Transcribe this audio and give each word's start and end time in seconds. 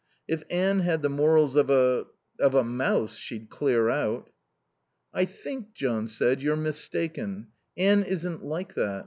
If 0.27 0.43
Anne 0.49 0.79
had 0.79 1.03
the 1.03 1.09
morals 1.11 1.55
of 1.55 1.69
a 1.69 2.07
of 2.39 2.55
a 2.55 2.63
mouse, 2.63 3.15
she'd 3.17 3.51
clear 3.51 3.87
out." 3.89 4.31
"I 5.13 5.25
think," 5.25 5.75
John 5.75 6.07
said, 6.07 6.41
"you're 6.41 6.55
mistaken. 6.55 7.49
Anne 7.77 8.01
isn't 8.05 8.43
like 8.43 8.73
that.... 8.73 8.99